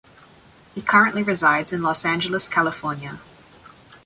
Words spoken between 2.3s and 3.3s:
California.